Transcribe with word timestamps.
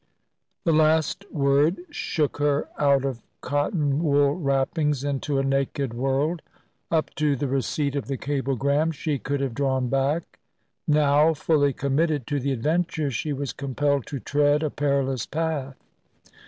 The 0.63 0.71
last 0.73 1.25
word 1.31 1.81
shook 1.91 2.37
her 2.37 2.67
out 2.79 3.05
of 3.05 3.21
cotton 3.39 4.01
wool 4.01 4.33
wrappings 4.33 5.03
into 5.03 5.37
a 5.37 5.43
naked 5.43 5.93
world. 5.93 6.41
Up 6.89 7.13
to 7.17 7.35
the 7.35 7.47
receipt 7.47 7.95
of 7.95 8.07
the 8.07 8.17
cablegram 8.17 8.89
she 8.89 9.19
could 9.19 9.41
have 9.41 9.53
drawn 9.53 9.89
back. 9.89 10.39
Now, 10.87 11.35
fully 11.35 11.71
committed 11.71 12.25
to 12.25 12.39
the 12.39 12.51
adventure, 12.51 13.11
she 13.11 13.31
was 13.31 13.53
compelled 13.53 14.07
to 14.07 14.19
tread 14.19 14.63
a 14.63 14.71
perilous 14.71 15.27
path. 15.27 15.77